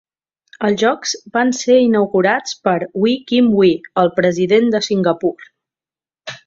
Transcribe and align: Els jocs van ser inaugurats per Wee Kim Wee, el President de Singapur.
Els 0.69 0.79
jocs 0.83 1.11
van 1.35 1.51
ser 1.57 1.75
inaugurats 1.81 2.57
per 2.69 2.75
Wee 3.05 3.21
Kim 3.33 3.55
Wee, 3.61 3.77
el 4.05 4.13
President 4.21 4.77
de 4.77 4.85
Singapur. 4.91 5.35